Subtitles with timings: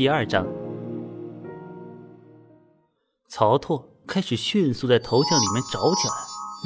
[0.00, 0.46] 第二章，
[3.28, 6.14] 曹拓开始迅速在头像里面找起来。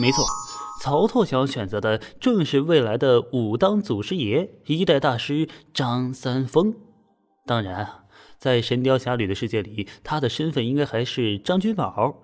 [0.00, 0.24] 没错，
[0.80, 6.76] 曹拓想选择的正是未来的武当祖师爷、一代大师张三丰。
[7.44, 8.04] 当然，
[8.38, 12.14] 在《神雕侠侣》的世界里，他的身份应该还是张君宝，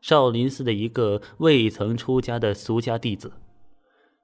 [0.00, 3.34] 少林寺的一个未曾出家的俗家弟子。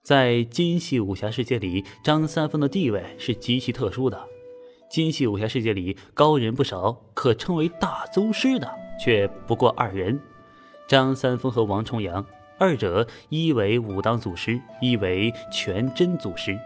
[0.02, 4.18] 在金系武侠世界里，张三丰的地位是极其特殊的。
[4.90, 10.20] 金系武侠世界里高人不少，可称为大宗师的却不过二人：
[10.88, 12.26] 张三丰和王重阳。
[12.58, 16.58] 二者一为武当祖师，一为全真祖师。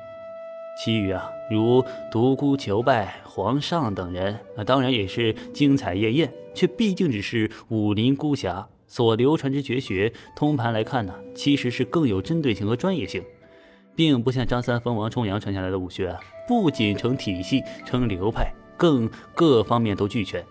[0.82, 10.10] 其余啊，如独孤求败、皇上等人，那当然也是精彩艳艳，却毕竟只是武林孤侠所流传之绝学。
[10.34, 13.22] 通盘来看呢，其实是更有针对性和专业性，
[13.96, 16.16] 并不像张三丰、王重阳传下来的武学，
[16.48, 20.44] 不仅成体系、成流派，更各方面都俱全。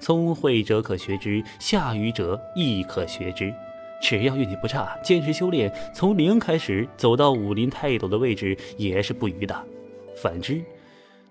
[0.00, 3.52] 聪慧者可学之，下愚者亦可学之。
[4.02, 9.64] 只要运气不差，坚持修炼，从零开始走到武林泰斗的位置也是不愚的。
[10.14, 10.62] 反之，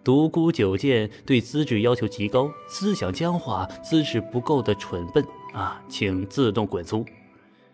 [0.04, 7.06] 独孤九剑对资质要求极高，思想僵化，资质不够的蠢笨啊，请自动滚粗。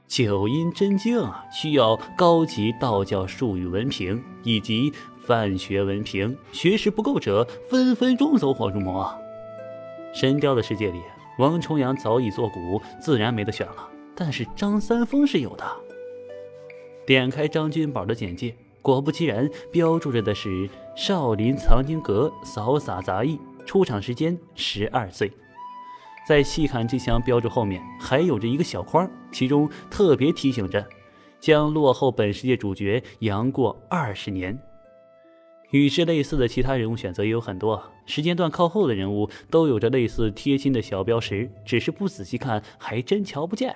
[0.09, 9.07] 九阴真经啊需要高级道教术语文凭以及范学文凭，学识不够者分分钟走火入魔。
[10.11, 10.99] 神雕的世界里，
[11.37, 13.87] 王重阳早已作古，自然没得选了。
[14.15, 15.63] 但是张三丰是有的。
[17.05, 25.31] 点开张君宝的简介，果不其然，标注着的是少林藏经阁扫洒杂役，出场时间十二岁。
[26.29, 30.87] 再细看这项标注后面，还有着一个小框，其中特别提醒着，
[31.39, 34.55] 将落后本世界主角杨过二十年。
[35.71, 43.75] 与之类似的其他人物选择也有很多，时间段靠后的人物都有着类似贴心的小标识，只是不仔细看还真瞧不见。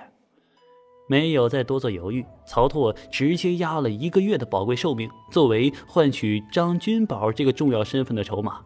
[1.08, 8.60] 没有再多做犹豫，曹拓直接压了一个月的宝贵寿命，作为换取张君宝这个重要身份的筹码。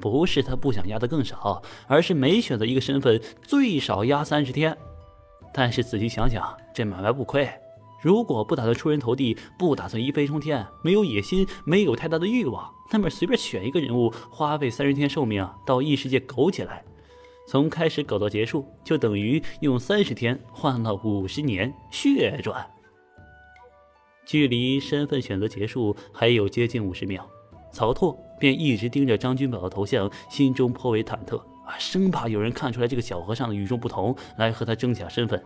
[0.00, 4.76] 不是他不想压的更少，而是没选择一个身份最少压三十天。
[5.52, 7.48] 但是仔细想想，这买卖不亏。
[8.02, 16.84] 如果不打算出人头地，不打算一飞冲天，没有野心，没有太大的欲望，那么随便选一个人物，花费三十天寿命到异世界苟起来。
[17.48, 22.68] 从开始苟到结束，就等于用三十天换了五十年血赚。
[24.26, 27.24] 距离身份选择结束还有接近五十秒，
[27.72, 35.42] 曹拓便一直盯着张君宝的头像，心中颇为忐忑啊，生怕有人看出来这个小和尚的与众不同，来和他争抢身份。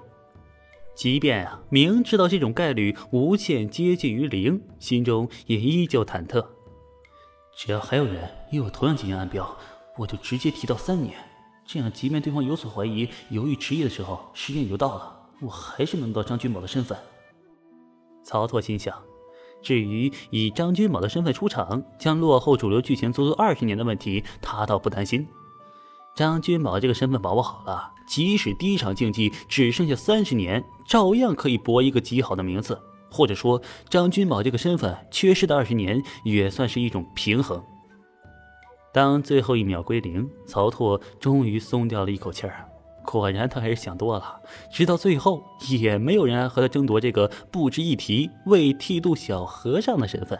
[0.94, 6.44] 即便啊明知道这种概率无限接近于零，心中也依旧忐忑。
[7.56, 9.56] 只要还有人与我同样进行暗标，
[9.96, 11.14] 我就直接提到三年。
[11.66, 16.98] 这样，即便对方有所怀疑、犹豫迟疑的时候，时间也就到了，我还是能得到张君宝的身份。
[18.24, 19.09] 曹拓心想。
[19.62, 25.26] 至于以张君宝的身份出场，将落后主流剧情足足二十年的问题，他倒不担心。
[26.15, 32.81] 张君宝这个身份把握好了，即使第一场竞技只剩下三十年，照样可以博一个极好的名次。
[33.12, 37.60] 或者说，张君宝这个身份缺失的二十年，也算是一种平衡。
[38.92, 42.69] 当最后一秒归零，曹拓终于松掉了一口气儿。
[43.04, 44.40] 果然，他还是想多了。
[44.70, 50.38] 直到最后，也没有人和他争夺这个不值一提、为剃度小和尚的身份。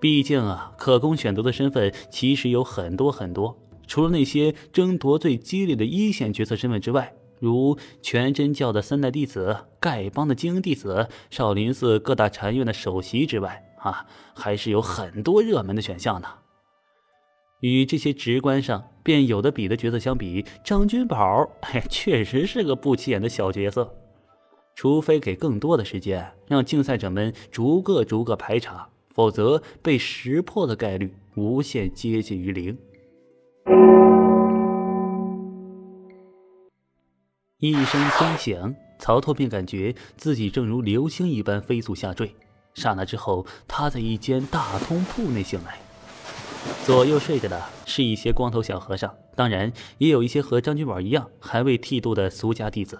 [0.00, 3.58] 毕竟啊，可供选择的身份其实有很多很多。
[3.86, 16.28] 除了那些争夺最激烈的一线角色身份之外，如全真教的三代弟子、丐帮的精英弟子、少林寺各大禅院的首席之外，啊，还是有很多热门的选项呢。
[17.60, 23.92] 与这些直观上便有的比的角色相比，张君宝哎，确实是个不起眼的小角色。
[24.76, 32.78] 除非给更多的时间，让竞赛者们逐个逐个排查，否则被识破的概率无限接近于零。
[37.58, 42.32] 一声钟响，曹拓便感觉自己正如流星一般飞速下坠。
[42.74, 45.80] 刹那之后，他在一间大通铺内醒来。
[46.84, 52.98] 左右睡着的是一些光头小和尚，当然也有一些和张君宝一样还未剃度的俗家弟子。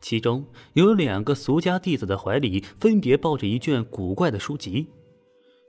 [0.00, 4.88] 其中有两个俗家弟子的怀里分别抱着一卷古怪的书籍，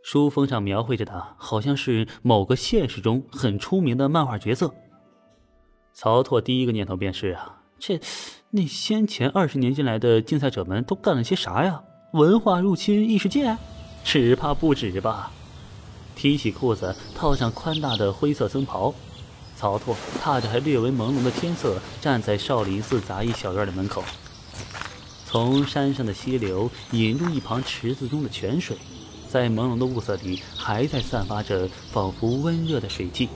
[0.03, 4.73] 书封上描绘着的好像是某个现实中很出名的漫画角色。
[5.93, 7.99] 曹拓第一个念头便是啊，这
[8.51, 11.81] 那先前二十年进来的竞赛者们都干了些啥呀？
[12.13, 13.57] 文化入侵异世界？
[14.03, 15.31] 只怕不止吧。
[16.17, 18.91] 提起裤子，套上宽大的灰色僧袍，
[19.55, 24.03] 曹拓踏着还略微朦胧的天色，站在少林寺杂役小院的门口。
[25.27, 28.75] 从山上的溪流引入一旁池子中的泉水，
[29.29, 33.29] 在朦胧的雾色里，还在散发着仿佛温热的水汽。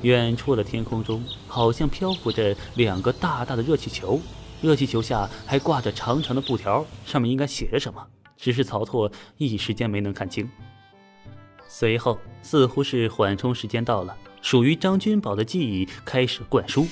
[0.00, 4.18] 远处的天空中，好像漂浮着两个大大的热气球，
[4.62, 8.02] 热气球下还挂着长长的布条，上面应该写着什么，
[8.38, 10.48] 只是曹拓一时间没能看清。
[11.74, 14.14] 随后，似乎是缓冲时间到了。
[14.42, 16.86] 属于张君宝的记忆开始灌输，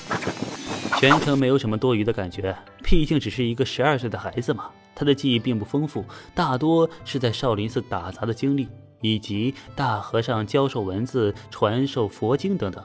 [0.98, 4.70] 全程没有什么多余的感觉，毕竟只是一个十二岁的孩子嘛。
[4.94, 6.02] 他的记忆并不丰富，
[6.34, 8.66] 大多是在少林寺打杂的经历，
[9.02, 12.82] 以及大和尚教授文字、传授佛经等等。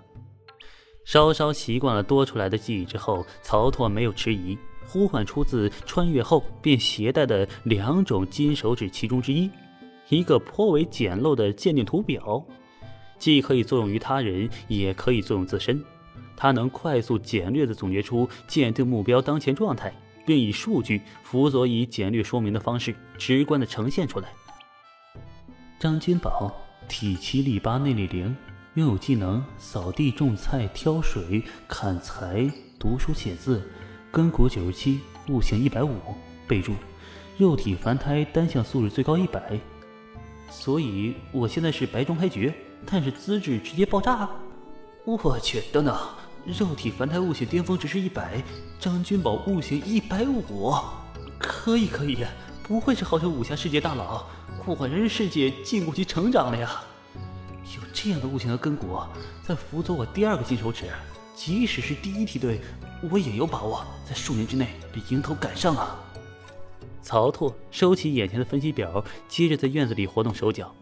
[1.06, 9.50] 稍稍习惯了多出来的记忆之后，曹拓没有迟疑，呼唤出自穿越后便携带的两种金手指其中之一，
[10.10, 12.46] 一个颇为简陋的鉴定图表。
[13.18, 15.84] 既可以作用于他人，也可以作用自身。
[16.36, 19.94] 它能快速简略地总结出鉴定目标当前状态，
[20.26, 24.28] 并以数据辅佐以简略说明的方式，直观地呈现出来。
[25.80, 26.54] 张君宝，
[26.90, 28.36] 体七力八内力零，
[28.74, 33.62] 拥有技能扫地、种菜、挑水、砍柴、读书写字，
[34.12, 35.00] 根骨九十七，
[35.30, 35.96] 悟性一百五。
[36.48, 36.74] 备注：
[37.38, 39.58] 肉体凡胎，单项素质最高一百。
[40.50, 42.54] 所以我现在是白中开局。
[42.88, 44.30] 但是资质直接爆炸！
[45.06, 45.98] 我去，等等，
[46.46, 48.44] 肉体凡胎悟性巅峰值是一百，
[48.80, 50.72] 张君宝悟性一百五，
[51.40, 52.24] 可以可以，
[52.62, 54.28] 不愧是号称武侠世界大佬，
[54.68, 56.84] 我人世界禁锢期成长了呀！
[57.76, 59.00] 有这样的悟性和根骨，
[59.44, 60.86] 在辅佐我第二个金手指，
[61.34, 62.62] 即使是第一梯队，
[63.10, 66.00] 我也有把握在数年之内比迎头赶上啊！
[67.06, 70.74] 曹拓收起眼前的分析表，接着在院子里活动手脚。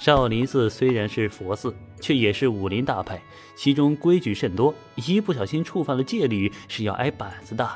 [0.00, 3.22] 少林寺虽然是佛寺，却也是武林大派，
[3.54, 7.70] 其中规矩甚多，一不小心触犯了戒律是要挨板子的。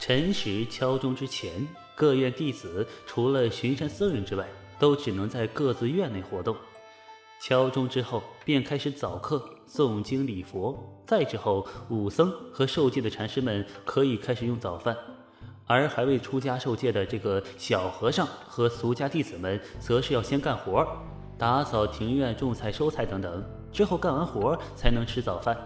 [0.00, 1.52] 辰时敲钟之前，
[1.94, 4.44] 各院弟子除了巡山僧人之外，
[4.80, 6.56] 都只能在各自院内活动。
[7.40, 14.96] 敲钟之后，便开始早课、诵经礼佛，再之后，武僧和受戒的禅师们可以开始用早饭，
[15.68, 20.84] 而还未出家受戒的这个小和尚和俗家弟子们，则是要先干活。
[21.36, 25.56] 打扫庭院、种菜、收菜等等，之后干完活才能吃早饭。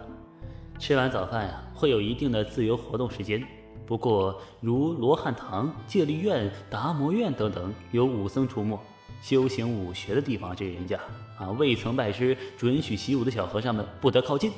[0.78, 3.42] 吃完早饭呀，会有一定的自由活动时间。
[3.86, 8.78] 不过，如罗汉堂、戒律院、达摩院等等有武僧出没、
[9.22, 10.98] 修行武学的地方，这人家
[11.38, 14.50] 啊，未曾拜师、准许习武的小和尚们不得靠近。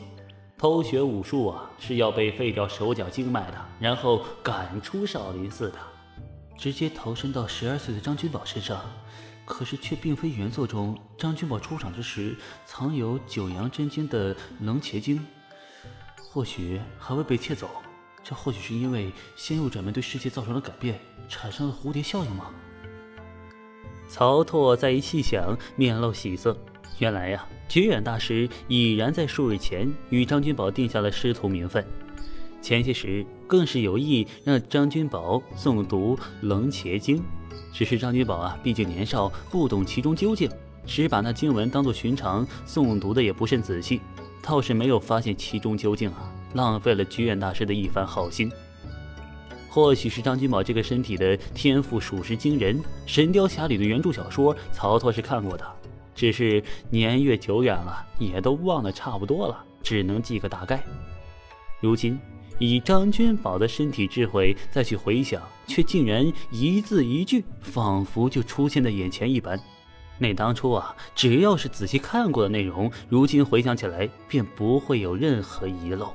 [0.57, 5.79] 偷学武术啊，是要被废掉手脚经脉的，然后赶出少林寺的。
[6.57, 8.81] 直接投身到十二岁的张君宝身上。
[9.47, 12.35] 可是却并非原作中张君宝出场之时
[12.65, 15.23] 藏有九阳真经的楞伽经，
[16.31, 17.69] 或许还未被窃走。
[18.23, 20.99] 这或许是因为仙入掌门对世界造成了改变，
[21.29, 22.47] 产生了蝴蝶效应吗？
[24.09, 26.57] 曹拓再一细想，面露喜色。
[26.99, 31.85] 原来呀，觉远大师已然在数日前与张君宝定下了师徒名分，
[32.63, 37.23] 前些时更是有意让张君宝诵读楞伽经。
[37.73, 40.49] 只是张君宝啊，毕竟年少，不懂其中究竟，
[40.87, 44.01] 只把那经文当作寻常诵读的，也不甚仔细，
[44.41, 48.51] 倒是没有发现其中究竟啊，浪费了居远大师的一番好心。
[49.69, 55.67] 或许是张君宝这个身体的天赋属实惊人，《神雕侠侣》的原著小说，曹操是看过的，
[56.15, 60.83] 只是年月久远了，也都忘得差不多了，只能记个大概。
[61.81, 62.19] 如今。
[62.61, 69.59] 以张君宝的身体智慧再去回想，却竟然一字一句，仿佛就出现在眼前一般。
[70.19, 76.15] 那当初啊，只要是仔细看过的内容，如今回想起来，便不会有任何遗漏。